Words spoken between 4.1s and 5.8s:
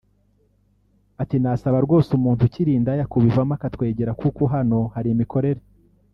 kuko hano hari imikorere